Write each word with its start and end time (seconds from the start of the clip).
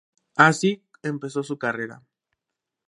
Así 0.35 0.83
empezó 1.03 1.43
su 1.43 1.59
carrera. 1.59 2.01